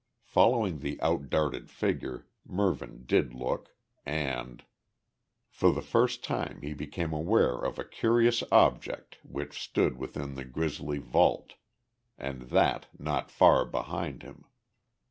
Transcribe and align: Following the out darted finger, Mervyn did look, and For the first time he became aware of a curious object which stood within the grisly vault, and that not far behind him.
Following 0.23 0.79
the 0.79 0.99
out 0.99 1.29
darted 1.29 1.69
finger, 1.69 2.25
Mervyn 2.43 3.03
did 3.05 3.35
look, 3.35 3.75
and 4.03 4.65
For 5.47 5.71
the 5.71 5.83
first 5.83 6.23
time 6.23 6.59
he 6.63 6.73
became 6.73 7.13
aware 7.13 7.59
of 7.63 7.77
a 7.77 7.85
curious 7.85 8.41
object 8.51 9.19
which 9.21 9.61
stood 9.61 9.97
within 9.99 10.33
the 10.33 10.43
grisly 10.43 10.97
vault, 10.97 11.53
and 12.17 12.49
that 12.49 12.87
not 12.97 13.29
far 13.29 13.63
behind 13.63 14.23
him. 14.23 14.45